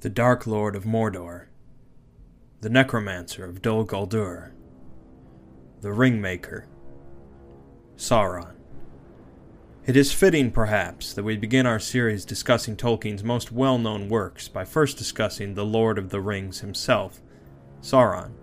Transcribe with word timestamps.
The 0.00 0.08
Dark 0.08 0.46
Lord 0.46 0.76
of 0.76 0.84
Mordor. 0.84 1.46
The 2.60 2.70
Necromancer 2.70 3.44
of 3.44 3.60
Dol 3.60 3.84
Guldur. 3.84 4.52
The 5.80 5.88
Ringmaker. 5.88 6.66
Sauron. 7.96 8.54
It 9.86 9.96
is 9.96 10.12
fitting, 10.12 10.52
perhaps, 10.52 11.12
that 11.12 11.24
we 11.24 11.36
begin 11.36 11.66
our 11.66 11.80
series 11.80 12.24
discussing 12.24 12.76
Tolkien's 12.76 13.24
most 13.24 13.50
well 13.50 13.76
known 13.76 14.08
works 14.08 14.46
by 14.46 14.64
first 14.64 14.98
discussing 14.98 15.54
the 15.54 15.66
Lord 15.66 15.98
of 15.98 16.10
the 16.10 16.20
Rings 16.20 16.60
himself, 16.60 17.20
Sauron. 17.82 18.34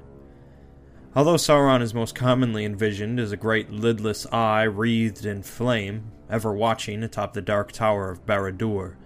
Although 1.15 1.35
Sauron 1.35 1.81
is 1.81 1.93
most 1.93 2.15
commonly 2.15 2.65
envisioned 2.65 3.17
as 3.17 3.31
a 3.31 3.37
great 3.37 3.71
lidless 3.71 4.27
eye 4.33 4.63
wreathed 4.63 5.25
in 5.25 5.41
flame, 5.41 6.11
ever 6.29 6.51
watching 6.51 7.01
atop 7.01 7.31
the 7.31 7.41
dark 7.41 7.71
tower 7.71 8.11
of 8.11 8.25
Barad-dûr, 8.25 8.97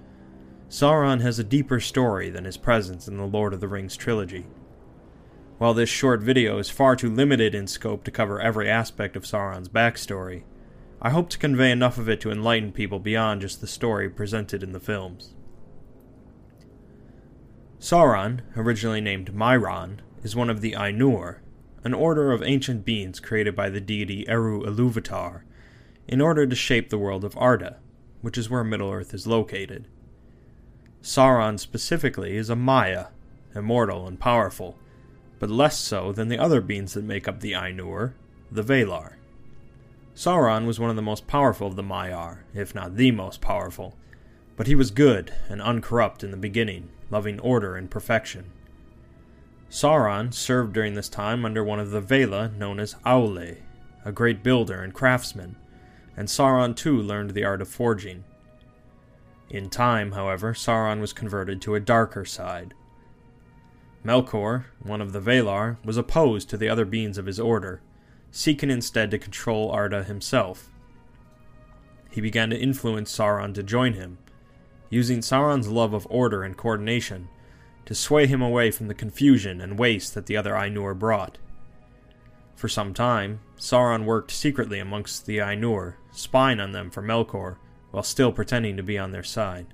Sauron 0.70 1.22
has 1.22 1.40
a 1.40 1.44
deeper 1.44 1.80
story 1.80 2.30
than 2.30 2.46
his 2.46 2.56
presence 2.56 3.08
in 3.08 3.18
the 3.18 3.26
Lord 3.26 3.56
of 3.56 3.60
the 3.60 3.68
Rings 3.68 3.98
trilogy. 3.98 4.46
While 5.58 5.74
this 5.74 5.90
short 5.90 6.22
video 6.22 6.60
is 6.60 6.70
far 6.70 6.96
too 6.96 7.10
limited 7.10 7.56
in 7.56 7.66
scope 7.66 8.04
to 8.04 8.12
cover 8.12 8.40
every 8.40 8.70
aspect 8.70 9.16
of 9.16 9.24
Sauron's 9.24 9.68
backstory, 9.68 10.44
I 11.02 11.10
hope 11.10 11.30
to 11.30 11.40
convey 11.40 11.72
enough 11.72 11.98
of 11.98 12.08
it 12.08 12.22
to 12.22 12.32
enlighten 12.32 12.72
people 12.72 13.00
beyond 13.00 13.42
just 13.42 13.62
the 13.62 13.68
story 13.68 14.12
presented 14.12 14.62
in 14.62 14.72
the 14.72 14.80
films. 14.80 15.34
Sauron, 17.80 18.42
originally 18.56 19.02
named 19.02 19.34
Mairon, 19.34 20.00
is 20.22 20.36
one 20.36 20.52
of 20.52 20.62
the 20.62 20.74
Ainur, 20.74 21.40
an 21.84 21.96
order 21.96 22.32
of 22.32 22.44
ancient 22.44 22.86
beings 22.86 23.20
created 23.20 23.56
by 23.56 23.72
the 23.72 23.82
deity 23.82 24.28
Eru 24.30 24.62
Ilúvatar, 24.62 25.42
in 26.08 26.22
order 26.22 26.46
to 26.46 26.56
shape 26.56 26.90
the 26.90 26.98
world 27.00 27.26
of 27.26 27.36
Arda, 27.38 27.78
which 28.22 28.38
is 28.38 28.52
where 28.52 28.64
Middle-earth 28.64 29.16
is 29.16 29.26
located. 29.26 29.88
Sauron 31.02 31.60
specifically 31.60 32.36
is 32.36 32.50
a 32.50 32.56
Maia, 32.56 33.08
immortal 33.56 34.08
and 34.08 34.20
powerful, 34.20 34.78
but 35.40 35.50
less 35.50 35.78
so 35.78 36.12
than 36.12 36.28
the 36.28 36.38
other 36.38 36.62
beings 36.62 36.94
that 36.94 37.04
make 37.04 37.28
up 37.28 37.40
the 37.40 37.54
Ainur, 37.54 38.14
the 38.52 38.64
Valar. 38.64 39.14
Sauron 40.14 40.68
was 40.68 40.80
one 40.80 40.90
of 40.90 40.98
the 40.98 41.02
most 41.02 41.28
powerful 41.28 41.68
of 41.68 41.78
the 41.78 41.84
Maiar, 41.84 42.40
if 42.54 42.76
not 42.76 42.98
the 42.98 43.12
most 43.12 43.40
powerful, 43.40 43.96
but 44.58 44.68
he 44.68 44.76
was 44.76 44.92
good 44.92 45.34
and 45.48 45.62
uncorrupt 45.62 46.26
in 46.26 46.32
the 46.32 46.38
beginning, 46.38 46.90
loving 47.10 47.40
order 47.40 47.78
and 47.78 47.90
perfection. 47.90 48.52
Sauron 49.70 50.34
served 50.34 50.74
during 50.74 50.96
this 50.96 51.08
time 51.08 51.46
under 51.46 51.64
one 51.64 51.80
of 51.80 51.92
the 51.92 52.02
Valar 52.02 52.54
known 52.58 52.82
as 52.82 52.96
Aule, 53.06 53.60
a 54.04 54.12
great 54.12 54.44
builder 54.44 54.82
and 54.82 54.94
craftsman, 54.94 55.56
and 56.18 56.28
Sauron 56.28 56.76
too 56.76 56.98
learned 56.98 57.32
the 57.32 57.46
art 57.46 57.62
of 57.62 57.70
forging. 57.70 58.26
In 59.50 59.70
time, 59.70 60.12
however, 60.12 60.54
Sauron 60.54 61.02
was 61.02 61.14
converted 61.14 61.62
to 61.62 61.76
a 61.76 61.80
darker 61.80 62.24
side, 62.26 62.74
Melkor, 64.06 64.66
one 64.82 65.02
of 65.02 65.12
the 65.12 65.20
Valar, 65.20 65.78
was 65.84 65.98
opposed 65.98 66.50
to 66.50 66.58
the 66.58 66.70
other 66.70 66.86
beings 66.86 67.18
of 67.18 67.26
his 67.26 67.40
order, 67.40 67.82
seeking 68.32 68.72
instead 68.72 69.12
to 69.12 69.18
control 69.18 69.72
Arda 69.72 70.04
himself. 70.04 70.70
He 72.10 72.22
began 72.22 72.50
to 72.50 72.60
influence 72.60 73.16
Sauron 73.16 73.54
to 73.56 73.64
join 73.64 73.94
him, 73.94 74.18
using 74.90 75.20
Sauron's 75.20 75.68
love 75.68 75.94
of 75.94 76.08
order 76.10 76.44
and 76.44 76.56
coordination 76.56 77.28
to 77.86 77.94
sway 77.94 78.26
him 78.26 78.42
away 78.42 78.72
from 78.72 78.88
the 78.88 78.94
confusion 78.94 79.60
and 79.60 79.78
waste 79.78 80.14
that 80.14 80.28
the 80.28 80.38
other 80.38 80.54
Ainur 80.54 80.98
brought. 80.98 81.38
For 82.56 82.68
some 82.68 82.94
time, 82.94 83.42
Sauron 83.58 84.06
worked 84.06 84.32
secretly 84.32 84.80
amongst 84.80 85.26
the 85.26 85.38
Ainur, 85.38 85.96
spying 86.12 86.60
on 86.60 86.72
them 86.72 86.90
for 86.90 87.02
Melkor, 87.02 87.58
while 87.92 88.04
still 88.04 88.32
pretending 88.32 88.78
to 88.78 88.84
be 88.84 88.98
on 88.98 89.12
their 89.12 89.24
side. 89.24 89.68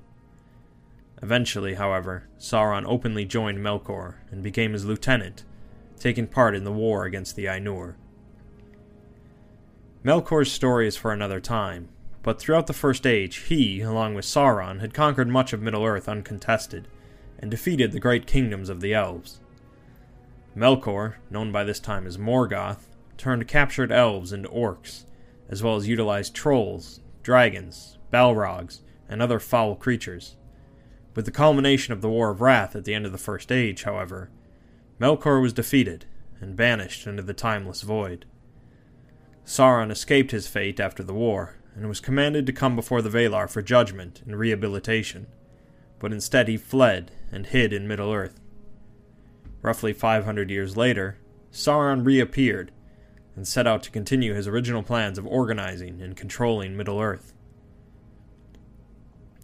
Eventually, 1.22 1.76
however, 1.76 2.28
Sauron 2.38 2.86
openly 2.86 3.26
joined 3.26 3.60
Melkor 3.60 4.16
and 4.32 4.44
became 4.44 4.74
his 4.74 4.86
lieutenant, 4.86 5.44
taking 6.00 6.28
part 6.28 6.56
in 6.56 6.64
the 6.64 6.72
war 6.72 7.06
against 7.06 7.36
the 7.36 7.46
Ainur. 7.46 7.96
Melkor's 10.04 10.52
story 10.52 10.88
is 10.88 10.98
for 10.98 11.12
another 11.12 11.40
time, 11.40 11.90
but 12.22 12.40
throughout 12.40 12.68
the 12.68 12.74
First 12.74 13.08
Age, 13.08 13.38
he, 13.38 13.82
along 13.82 14.14
with 14.14 14.26
Sauron, 14.26 14.82
had 14.82 14.94
conquered 14.94 15.28
much 15.28 15.54
of 15.54 15.62
Middle-earth 15.62 16.08
uncontested, 16.08 16.88
and 17.40 17.50
defeated 17.52 17.92
the 17.92 18.00
great 18.00 18.28
kingdoms 18.28 18.70
of 18.70 18.82
the 18.82 18.94
elves. 18.94 19.40
Melkor, 20.56 21.16
known 21.30 21.52
by 21.52 21.64
this 21.64 21.80
time 21.80 22.08
as 22.08 22.18
Morgoth, 22.18 22.88
turned 23.18 23.48
captured 23.48 23.92
elves 23.92 24.32
into 24.32 24.50
orcs, 24.50 25.06
as 25.50 25.62
well 25.62 25.76
as 25.76 25.88
utilized 25.88 26.34
trolls, 26.34 27.00
dragons, 27.26 27.98
balrogs, 28.14 28.82
and 29.10 29.20
other 29.20 29.40
foul 29.40 29.76
creatures. 29.76 30.36
With 31.16 31.26
the 31.26 31.32
culmination 31.32 31.92
of 31.92 32.02
the 32.02 32.10
War 32.10 32.30
of 32.30 32.40
Wrath 32.40 32.76
at 32.76 32.86
the 32.86 32.94
end 32.94 33.08
of 33.08 33.12
the 33.12 33.18
First 33.18 33.52
Age, 33.52 33.82
however, 33.82 34.30
Melkor 35.02 35.42
was 35.42 35.52
defeated 35.52 36.06
and 36.40 36.56
banished 36.56 37.08
into 37.08 37.24
the 37.24 37.34
timeless 37.34 37.82
void. 37.82 38.26
Sauron 39.44 39.90
escaped 39.90 40.30
his 40.30 40.48
fate 40.48 40.80
after 40.80 41.02
the 41.02 41.16
war 41.16 41.56
and 41.74 41.88
was 41.88 42.00
commanded 42.00 42.46
to 42.46 42.54
come 42.54 42.76
before 42.76 43.02
the 43.02 43.10
Valar 43.10 43.50
for 43.50 43.64
judgment 43.64 44.22
and 44.28 44.38
rehabilitation, 44.38 45.26
but 45.98 46.14
instead 46.14 46.48
he 46.48 46.58
fled 46.58 47.10
and 47.32 47.48
hid 47.48 47.74
in 47.74 47.88
Middle-earth. 47.88 48.40
Roughly 49.64 49.94
500 49.94 50.52
years 50.52 50.78
later, 50.78 51.18
Sauron 51.52 52.06
reappeared 52.06 52.72
and 53.36 53.48
set 53.48 53.68
out 53.68 53.84
to 53.84 53.92
continue 53.92 54.34
his 54.34 54.48
original 54.48 54.84
plans 54.84 55.18
of 55.18 55.28
organizing 55.28 56.02
and 56.02 56.16
controlling 56.16 56.78
Middle-earth. 56.78 57.34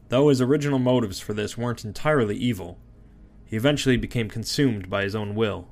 Though 0.09 0.29
his 0.29 0.41
original 0.41 0.79
motives 0.79 1.19
for 1.19 1.33
this 1.33 1.57
weren't 1.57 1.85
entirely 1.85 2.35
evil, 2.35 2.77
he 3.45 3.55
eventually 3.55 3.97
became 3.97 4.29
consumed 4.29 4.89
by 4.89 5.03
his 5.03 5.15
own 5.15 5.35
will, 5.35 5.67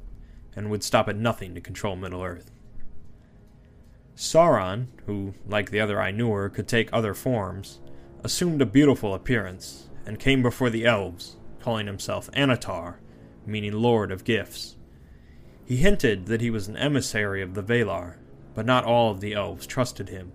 and 0.56 0.69
would 0.69 0.84
stop 0.84 1.07
at 1.07 1.16
nothing 1.16 1.56
to 1.56 1.62
control 1.62 1.96
Middle-earth. 1.96 2.52
Sauron, 4.16 4.88
who, 5.06 5.34
like 5.47 5.72
the 5.72 5.80
other 5.80 5.96
Ainur, 5.96 6.53
could 6.53 6.68
take 6.68 6.90
other 6.91 7.13
forms, 7.13 7.80
assumed 8.22 8.62
a 8.62 8.66
beautiful 8.66 9.13
appearance, 9.13 9.88
and 10.06 10.19
came 10.19 10.41
before 10.41 10.69
the 10.69 10.86
elves, 10.86 11.38
calling 11.62 11.88
himself 11.88 12.30
Annatar, 12.31 12.96
meaning 13.46 13.74
Lord 13.74 14.12
of 14.12 14.25
Gifts. 14.25 14.75
He 15.69 15.78
hinted 15.78 16.25
that 16.25 16.41
he 16.41 16.50
was 16.50 16.68
an 16.68 16.75
emissary 16.75 17.41
of 17.41 17.53
the 17.53 17.62
Valar, 17.62 18.16
but 18.56 18.66
not 18.66 18.84
all 18.84 19.12
of 19.12 19.22
the 19.22 19.34
elves 19.34 19.68
trusted 19.68 20.09
him. 20.09 20.34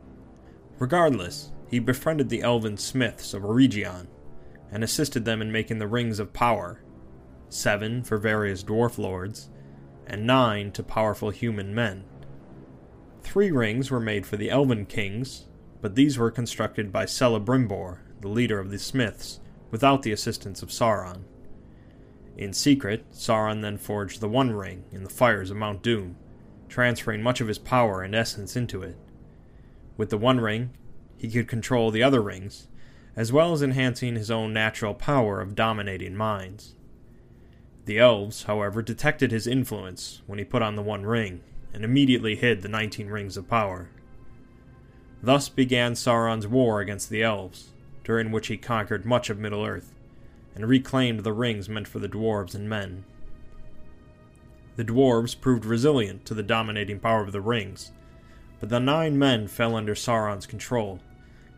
Regardless, 0.79 1.51
he 1.69 1.81
befriended 1.81 2.29
the 2.29 2.43
elven 2.43 2.77
smiths 2.77 3.35
of 3.35 3.43
Eregion 3.43 4.07
and 4.71 4.83
assisted 4.83 5.25
them 5.25 5.43
in 5.43 5.51
making 5.51 5.81
the 5.81 5.89
rings 5.89 6.19
of 6.21 6.33
power 6.33 6.81
seven 7.49 8.03
for 8.03 8.17
various 8.17 8.63
dwarf 8.63 8.99
lords, 8.99 9.51
and 10.07 10.27
nine 10.27 10.71
to 10.73 10.83
powerful 10.83 11.31
human 11.31 11.75
men. 11.75 12.05
Three 13.23 13.51
rings 13.51 13.91
were 13.91 14.01
made 14.01 14.27
for 14.27 14.37
the 14.37 14.51
elven 14.51 14.87
kings, 14.87 15.47
but 15.81 15.95
these 15.95 16.19
were 16.19 16.31
constructed 16.31 16.93
by 16.93 17.07
Celebrimbor, 17.07 17.99
the 18.21 18.29
leader 18.29 18.59
of 18.59 18.71
the 18.71 18.79
smiths, 18.79 19.41
without 19.71 20.03
the 20.03 20.13
assistance 20.13 20.63
of 20.63 20.71
Sauron. 20.71 21.25
In 22.37 22.53
secret, 22.53 23.05
Sauron 23.13 23.63
then 23.63 23.79
forged 23.79 24.21
the 24.21 24.29
One 24.29 24.53
Ring 24.53 24.85
in 24.91 25.05
the 25.05 25.11
fires 25.11 25.51
of 25.51 25.57
Mount 25.57 25.83
Doom, 25.83 26.17
transferring 26.69 27.23
much 27.23 27.41
of 27.41 27.49
his 27.49 27.59
power 27.59 28.03
and 28.03 28.15
essence 28.15 28.57
into 28.57 28.83
it. 28.83 28.97
With 29.97 30.11
the 30.11 30.19
One 30.19 30.41
Ring, 30.41 30.71
he 31.17 31.31
could 31.31 31.47
control 31.47 31.91
the 31.91 32.03
other 32.03 32.21
rings, 32.21 32.67
as 33.15 33.33
well 33.33 33.53
as 33.53 33.63
enhancing 33.63 34.17
his 34.17 34.31
own 34.31 34.53
natural 34.53 34.95
power 34.95 35.41
of 35.41 35.55
dominating 35.55 36.17
minds. 36.17 36.75
The 37.85 37.99
elves, 37.99 38.45
however, 38.45 38.83
detected 38.83 39.31
his 39.31 39.47
influence 39.47 40.23
when 40.27 40.39
he 40.41 40.45
put 40.45 40.63
on 40.63 40.75
the 40.75 40.83
One 40.83 41.07
Ring, 41.07 41.43
and 41.73 41.85
immediately 41.85 42.35
hid 42.35 42.63
the 42.63 42.69
nineteen 42.69 43.09
rings 43.09 43.37
of 43.37 43.49
power. 43.49 43.91
Thus 45.23 45.49
began 45.49 45.95
Sauron's 45.95 46.47
war 46.47 46.81
against 46.81 47.11
the 47.11 47.23
elves, 47.23 47.71
during 48.03 48.33
which 48.33 48.49
he 48.49 48.57
conquered 48.57 49.05
much 49.05 49.31
of 49.31 49.39
Middle 49.39 49.65
Earth, 49.65 49.95
and 50.55 50.69
reclaimed 50.69 51.21
the 51.21 51.33
rings 51.33 51.69
meant 51.69 51.89
for 51.89 51.99
the 51.99 52.09
dwarves 52.09 52.55
and 52.55 52.69
men. 52.69 53.05
The 54.77 54.85
dwarves 54.85 55.41
proved 55.41 55.65
resilient 55.65 56.25
to 56.27 56.35
the 56.35 56.43
dominating 56.43 56.99
power 56.99 57.23
of 57.23 57.33
the 57.33 57.41
rings, 57.41 57.93
but 58.61 58.69
the 58.69 58.81
nine 58.81 59.19
men 59.19 59.47
fell 59.47 59.77
under 59.77 59.95
Sauron's 59.95 60.47
control, 60.47 61.01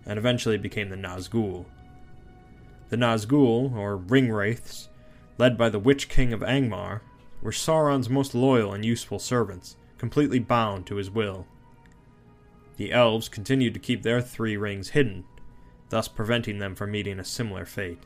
and 0.04 0.18
eventually 0.18 0.58
became 0.58 0.88
the 0.88 0.96
Nazgul. 0.96 1.66
The 2.88 2.96
Nazgul, 2.96 3.74
or 3.74 3.96
Ring 3.96 4.30
Wraiths, 4.30 4.88
led 5.38 5.58
by 5.58 5.68
the 5.68 5.78
Witch 5.78 6.08
King 6.08 6.32
of 6.32 6.40
Angmar, 6.40 7.00
were 7.42 7.52
Sauron's 7.52 8.08
most 8.08 8.34
loyal 8.34 8.72
and 8.72 8.84
useful 8.84 9.18
servants, 9.18 9.76
completely 9.98 10.38
bound 10.38 10.86
to 10.86 10.96
his 10.96 11.10
will. 11.10 11.46
The 12.76 12.92
elves 12.92 13.28
continued 13.28 13.74
to 13.74 13.80
keep 13.80 14.02
their 14.02 14.20
three 14.20 14.56
rings 14.56 14.90
hidden, 14.90 15.24
thus 15.88 16.08
preventing 16.08 16.58
them 16.58 16.74
from 16.74 16.90
meeting 16.90 17.18
a 17.18 17.24
similar 17.24 17.64
fate. 17.64 18.02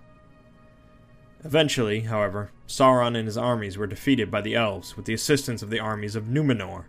Eventually, 1.43 2.01
however, 2.01 2.51
Sauron 2.67 3.17
and 3.17 3.27
his 3.27 3.39
armies 3.39 3.79
were 3.79 3.87
defeated 3.87 4.31
by 4.31 4.43
the 4.43 4.55
elves 4.55 4.97
with 4.97 5.07
the 5.07 5.15
assistance 5.15 5.63
of 5.63 5.71
the 5.71 5.81
armies 5.81 6.15
of 6.15 6.25
Numenor, 6.25 6.85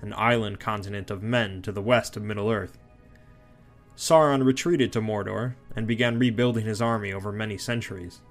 an 0.00 0.14
island 0.14 0.58
continent 0.58 1.10
of 1.10 1.22
men 1.22 1.60
to 1.62 1.70
the 1.70 1.82
west 1.82 2.16
of 2.16 2.22
Middle-earth. 2.22 2.78
Sauron 3.96 4.44
retreated 4.44 4.90
to 4.92 5.02
Mordor 5.02 5.54
and 5.76 5.86
began 5.86 6.18
rebuilding 6.18 6.64
his 6.64 6.80
army 6.80 7.12
over 7.12 7.30
many 7.30 7.58
centuries. 7.58 8.22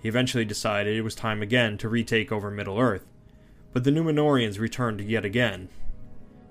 He 0.00 0.08
eventually 0.08 0.44
decided 0.44 0.96
it 0.96 1.02
was 1.02 1.14
time 1.14 1.42
again 1.42 1.78
to 1.78 1.88
retake 1.88 2.32
over 2.32 2.50
Middle-earth, 2.50 3.06
but 3.72 3.84
the 3.84 3.92
Numenorians 3.92 4.58
returned 4.58 5.00
yet 5.00 5.24
again, 5.24 5.68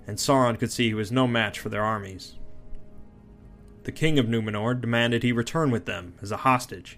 and 0.08 0.18
Sauron 0.18 0.58
could 0.58 0.72
see 0.72 0.88
he 0.88 0.94
was 0.94 1.12
no 1.12 1.28
match 1.28 1.60
for 1.60 1.68
their 1.68 1.84
armies. 1.84 2.38
The 3.84 3.92
king 3.92 4.18
of 4.18 4.28
Numenor 4.28 4.80
demanded 4.80 5.24
he 5.24 5.34
return 5.34 5.70
with 5.70 5.86
them 5.86 6.14
as 6.22 6.32
a 6.32 6.38
hostage, 6.38 6.98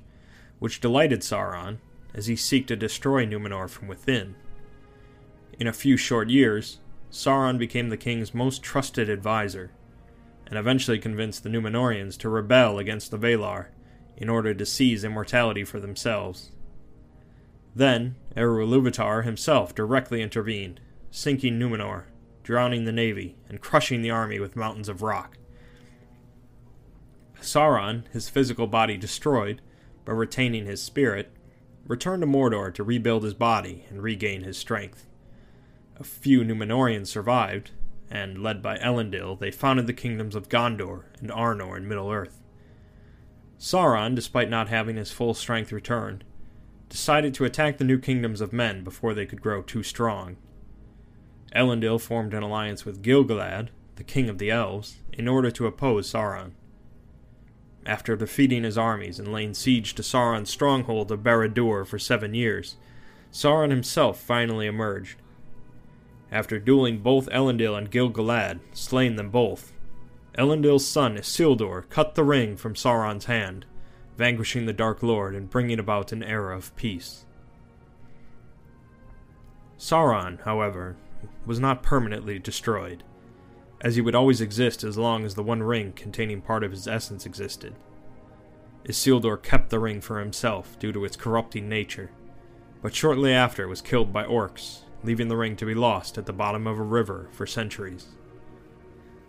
which 0.59 0.79
delighted 0.79 1.21
Sauron, 1.21 1.77
as 2.13 2.27
he 2.27 2.35
sought 2.35 2.67
to 2.67 2.75
destroy 2.75 3.25
Numenor 3.25 3.69
from 3.69 3.88
within. 3.88 4.35
In 5.59 5.67
a 5.67 5.73
few 5.73 5.97
short 5.97 6.29
years, 6.29 6.79
Sauron 7.11 7.57
became 7.57 7.89
the 7.89 7.97
king's 7.97 8.33
most 8.33 8.63
trusted 8.63 9.09
advisor, 9.09 9.71
and 10.47 10.57
eventually 10.57 11.00
convinced 11.00 11.44
the 11.44 11.50
Numenorians 11.50 12.17
to 12.19 12.29
rebel 12.29 12.79
against 12.79 13.11
the 13.11 13.17
Valar 13.17 13.67
in 14.17 14.29
order 14.29 14.53
to 14.53 14.65
seize 14.65 15.03
immortality 15.03 15.63
for 15.63 15.79
themselves. 15.79 16.51
Then, 17.75 18.15
Eru 18.35 19.23
himself 19.23 19.73
directly 19.73 20.21
intervened, 20.21 20.79
sinking 21.11 21.59
Numenor, 21.59 22.06
drowning 22.44 22.85
the 22.85 22.91
navy, 22.91 23.35
and 23.49 23.61
crushing 23.61 24.01
the 24.01 24.11
army 24.11 24.39
with 24.39 24.56
mountains 24.56 24.89
of 24.89 25.01
rock. 25.01 25.38
Sauron, 27.41 28.07
his 28.11 28.29
physical 28.29 28.67
body 28.67 28.97
destroyed, 28.97 29.61
but 30.05 30.13
retaining 30.13 30.65
his 30.65 30.81
spirit, 30.81 31.31
returned 31.88 32.21
to 32.21 32.27
Mordor 32.27 32.73
to 32.73 32.83
rebuild 32.83 33.23
his 33.23 33.33
body 33.33 33.85
and 33.89 34.01
regain 34.01 34.44
his 34.44 34.57
strength. 34.57 35.05
A 35.97 36.03
few 36.03 36.44
Numenorians 36.44 37.07
survived, 37.07 37.71
and, 38.09 38.41
led 38.41 38.61
by 38.61 38.77
Elendil, 38.77 39.39
they 39.39 39.51
founded 39.51 39.88
the 39.88 39.94
kingdoms 39.94 40.35
of 40.35 40.50
Gondor 40.50 41.03
and 41.19 41.29
Arnor 41.29 41.77
in 41.77 41.88
Middle-earth. 41.88 42.41
Sauron, 43.59 44.15
despite 44.15 44.50
not 44.50 44.69
having 44.69 44.97
his 44.97 45.11
full 45.11 45.33
strength 45.33 45.71
returned, 45.71 46.23
decided 46.89 47.33
to 47.33 47.45
attack 47.45 47.77
the 47.77 47.83
new 47.83 47.97
kingdoms 47.97 48.41
of 48.41 48.53
men 48.53 48.83
before 48.83 49.13
they 49.13 49.25
could 49.25 49.41
grow 49.41 49.61
too 49.61 49.83
strong. 49.83 50.38
Elendil 51.56 51.99
formed 51.99 52.33
an 52.33 52.44
alliance 52.44 52.85
with 52.85 53.01
Gil-galad, 53.01 53.69
the 53.95 54.03
king 54.03 54.29
of 54.29 54.38
the 54.38 54.51
elves, 54.51 54.97
in 55.13 55.27
order 55.27 55.51
to 55.51 55.67
oppose 55.67 56.11
Sauron 56.11 56.51
after 57.85 58.15
defeating 58.15 58.63
his 58.63 58.77
armies 58.77 59.19
and 59.19 59.31
laying 59.31 59.53
siege 59.53 59.94
to 59.95 60.01
Sauron's 60.01 60.50
stronghold 60.50 61.12
of 61.12 61.21
Barad-dûr 61.21 61.85
for 61.85 62.00
seven 62.00 62.33
years, 62.33 62.77
Sauron 63.31 63.69
himself 63.69 64.19
finally 64.19 64.68
emerged. 64.68 65.18
After 66.31 66.59
dueling 66.59 67.00
both 67.00 67.30
Elendil 67.30 67.77
and 67.77 67.91
Gil-galad, 67.91 68.59
slaying 68.74 69.15
them 69.15 69.30
both, 69.30 69.74
Elendil's 70.38 70.88
son 70.88 71.15
Isildur 71.18 71.89
cut 71.89 72.15
the 72.15 72.24
ring 72.24 72.57
from 72.57 72.74
Sauron's 72.74 73.25
hand, 73.25 73.65
vanquishing 74.18 74.65
the 74.65 74.74
Dark 74.74 75.03
Lord 75.03 75.35
and 75.35 75.50
bringing 75.50 75.80
about 75.80 76.12
an 76.12 76.24
era 76.24 76.56
of 76.56 76.75
peace. 76.75 77.25
Sauron, 79.77 80.41
however, 80.44 80.95
was 81.45 81.59
not 81.59 81.83
permanently 81.83 82.39
destroyed 82.39 83.03
as 83.83 83.95
he 83.95 84.01
would 84.01 84.15
always 84.15 84.39
exist 84.39 84.83
as 84.83 84.97
long 84.97 85.25
as 85.25 85.35
the 85.35 85.44
one 85.44 85.62
ring 85.62 85.91
containing 85.91 86.41
part 86.41 86.63
of 86.63 86.71
his 86.71 86.88
essence 86.88 87.25
existed. 87.25 87.75
Isildur 88.85 89.41
kept 89.41 89.69
the 89.69 89.80
ring 89.80 90.01
for 90.01 90.19
himself 90.19 90.80
due 90.80 90.94
to 90.94 91.06
its 91.06 91.18
corrupting 91.18 91.69
nature, 91.69 92.09
but 92.81 92.95
shortly 92.95 93.33
after 93.33 93.68
was 93.68 93.81
killed 93.81 94.12
by 94.12 94.24
orcs, 94.24 94.81
leaving 95.03 95.27
the 95.27 95.38
ring 95.38 95.56
to 95.57 95.65
be 95.65 95.75
lost 95.75 96.18
at 96.18 96.25
the 96.25 96.33
bottom 96.33 96.65
of 96.65 96.80
a 96.80 96.83
river 96.83 97.27
for 97.31 97.45
centuries. 97.45 98.07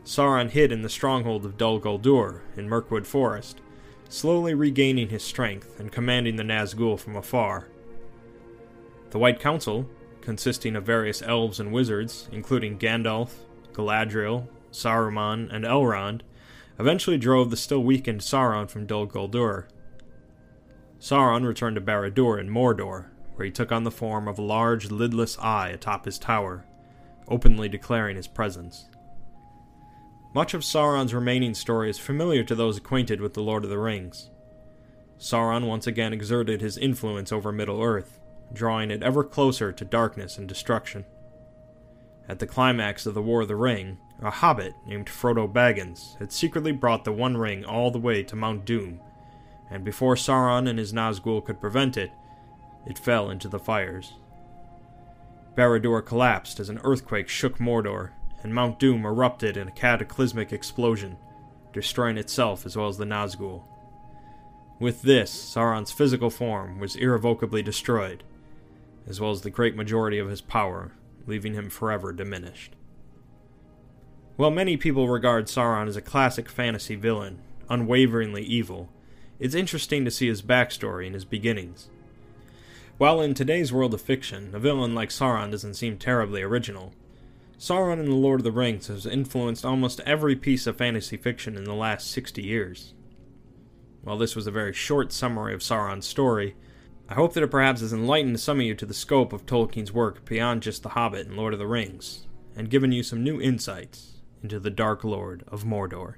Sauron 0.05 0.51
hid 0.51 0.71
in 0.71 0.83
the 0.83 0.89
stronghold 0.89 1.45
of 1.45 1.57
Dol 1.57 1.81
Guldur 1.81 2.41
in 2.57 2.69
Mirkwood 2.69 3.07
Forest, 3.07 3.61
slowly 4.09 4.55
regaining 4.55 5.09
his 5.09 5.25
strength 5.25 5.81
and 5.81 5.91
commanding 5.91 6.37
the 6.37 6.43
Nazgul 6.43 6.99
from 6.99 7.17
afar. 7.17 7.69
The 9.11 9.19
White 9.19 9.41
Council, 9.41 9.89
consisting 10.21 10.77
of 10.77 10.85
various 10.85 11.23
elves 11.23 11.59
and 11.59 11.73
wizards, 11.73 12.29
including 12.31 12.79
Gandalf, 12.79 13.31
Galadriel, 13.75 14.49
Saruman, 14.71 15.53
and 15.53 15.65
Elrond, 15.65 16.23
eventually 16.79 17.19
drove 17.19 17.51
the 17.51 17.57
still 17.57 17.83
weakened 17.83 18.21
Sauron 18.21 18.69
from 18.69 18.87
Dol 18.87 19.07
Guldur. 19.07 19.67
Sauron 20.99 21.47
returned 21.47 21.77
to 21.77 21.83
Barad-dûr 21.83 22.41
in 22.41 22.49
Mordor, 22.49 23.07
where 23.35 23.45
he 23.45 23.51
took 23.51 23.71
on 23.71 23.85
the 23.85 23.91
form 23.91 24.27
of 24.27 24.39
a 24.39 24.43
large 24.43 24.89
lidless 24.91 25.39
eye 25.39 25.69
atop 25.69 26.05
his 26.05 26.19
tower, 26.19 26.65
openly 27.29 27.69
declaring 27.69 28.17
his 28.17 28.29
presence. 28.29 28.89
Much 30.35 30.55
of 30.55 30.63
Sauron's 30.63 31.15
remaining 31.15 31.55
story 31.55 31.91
is 31.91 31.99
familiar 31.99 32.43
to 32.43 32.55
those 32.55 32.79
acquainted 32.79 33.21
with 33.21 33.35
The 33.35 33.43
Lord 33.43 33.65
of 33.65 33.71
the 33.71 33.79
Rings. 33.79 34.31
Sauron 35.19 35.67
once 35.67 35.87
again 35.87 36.13
exerted 36.13 36.61
his 36.61 36.77
influence 36.77 37.31
over 37.31 37.53
Middle-earth, 37.53 38.19
drawing 38.53 38.91
it 38.91 39.03
ever 39.03 39.23
closer 39.23 39.73
to 39.73 39.85
darkness 39.85 40.37
and 40.37 40.49
destruction. 40.49 41.05
At 42.27 42.39
the 42.39 42.47
climax 42.47 43.05
of 43.05 43.13
the 43.13 43.23
War 43.23 43.43
of 43.43 43.49
the 43.49 43.57
Ring, 43.57 43.99
a 44.23 44.31
hobbit 44.31 44.75
named 44.87 45.09
Frodo 45.09 45.47
Baggins 45.47 46.19
had 46.19 46.33
secretly 46.33 46.73
brought 46.73 47.05
the 47.05 47.13
One 47.13 47.37
Ring 47.37 47.65
all 47.65 47.91
the 47.91 47.99
way 47.99 48.23
to 48.23 48.37
Mount 48.37 48.65
Doom, 48.65 49.01
and 49.71 49.85
before 49.85 50.15
Sauron 50.15 50.67
and 50.69 50.79
his 50.79 50.93
Nazgul 50.93 51.45
could 51.45 51.61
prevent 51.61 51.99
it, 51.99 52.13
it 52.87 52.99
fell 52.99 53.29
into 53.29 53.49
the 53.49 53.59
fires. 53.59 54.15
Barad-dûr 55.55 56.05
collapsed 56.05 56.59
as 56.59 56.71
an 56.71 56.81
earthquake 56.83 57.29
shook 57.29 57.59
Mordor, 57.59 58.13
and 58.43 58.55
Mount 58.55 58.79
Doom 58.79 59.05
erupted 59.05 59.59
in 59.59 59.69
a 59.69 59.73
cataclysmic 59.73 60.53
explosion, 60.53 61.19
destroying 61.75 62.17
itself 62.17 62.65
as 62.65 62.75
well 62.77 62.89
as 62.89 62.97
the 62.97 63.05
Nazgul. 63.05 63.65
With 64.79 65.03
this, 65.03 65.31
Sauron's 65.31 65.93
physical 65.93 66.31
form 66.31 66.79
was 66.81 66.97
irrevocably 66.97 67.63
destroyed, 67.63 68.25
as 69.07 69.21
well 69.21 69.31
as 69.31 69.43
the 69.43 69.51
great 69.51 69.77
majority 69.77 70.19
of 70.19 70.31
his 70.31 70.41
power 70.41 70.93
leaving 71.27 71.55
him 71.55 71.71
forever 71.71 72.13
diminished. 72.13 72.75
While 74.37 74.51
many 74.51 74.77
people 74.77 75.09
regard 75.09 75.47
Sauron 75.47 75.89
as 75.89 75.97
a 75.97 76.03
classic 76.03 76.49
fantasy 76.49 76.97
villain, 76.97 77.39
unwaveringly 77.69 78.43
evil, 78.43 78.91
it's 79.39 79.55
interesting 79.55 80.05
to 80.05 80.11
see 80.11 80.29
his 80.29 80.43
backstory 80.43 81.07
and 81.07 81.15
his 81.15 81.25
beginnings. 81.25 81.89
While 82.99 83.21
in 83.21 83.35
today's 83.35 83.73
world 83.73 83.95
of 83.95 84.01
fiction, 84.01 84.55
a 84.55 84.59
villain 84.59 84.95
like 84.95 85.11
Sauron 85.11 85.51
doesn't 85.51 85.75
seem 85.75 85.99
terribly 85.99 86.43
original, 86.43 86.93
Sauron 87.59 88.01
in 88.01 88.07
The 88.07 88.15
Lord 88.15 88.41
of 88.41 88.45
the 88.45 88.53
Rings 88.53 88.89
has 88.89 89.07
influenced 89.07 89.65
almost 89.65 90.01
every 90.01 90.37
piece 90.37 90.67
of 90.67 90.77
fantasy 90.77 91.17
fiction 91.17 91.57
in 91.57 91.65
the 91.65 91.75
last 91.75 92.11
60 92.11 92.43
years. 92.43 92.95
While 94.03 94.19
this 94.19 94.37
was 94.37 94.47
a 94.47 94.53
very 94.53 94.73
short 94.73 95.13
summary 95.13 95.55
of 95.55 95.61
Sauron's 95.61 96.07
story, 96.07 96.57
I 97.07 97.15
hope 97.15 97.35
that 97.35 97.43
it 97.43 97.51
perhaps 97.51 97.83
has 97.83 97.93
enlightened 97.93 98.41
some 98.41 98.61
of 98.61 98.67
you 98.67 98.75
to 98.77 98.87
the 98.87 98.95
scope 98.95 99.33
of 99.35 99.45
Tolkien's 99.45 99.93
work 99.93 100.25
beyond 100.25 100.63
just 100.63 100.83
The 100.83 100.91
Hobbit 100.91 101.27
and 101.27 101.37
Lord 101.37 101.53
of 101.53 101.59
the 101.59 101.67
Rings, 101.67 102.27
and 102.57 102.71
given 102.71 102.93
you 102.93 103.03
some 103.03 103.23
new 103.23 103.41
insights 103.41 104.23
into 104.43 104.59
the 104.59 104.71
Dark 104.71 105.05
Lord 105.05 105.45
of 105.49 105.65
Mordor. 105.65 106.15